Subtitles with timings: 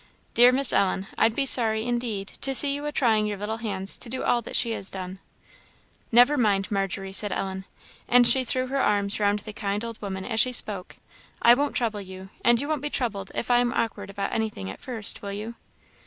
[0.33, 3.99] Dear Miss Ellen, I'd be sorry, indeed, to see you a trying your little hands
[3.99, 5.19] to do all that she done."
[6.11, 7.65] "Never mind, Margery," said Ellen
[8.07, 10.97] and she threw her arms round the kind old woman as she spoke
[11.43, 14.71] "I won't trouble you and you won't be troubled if I am awkward about anything
[14.71, 15.53] at first, will you?"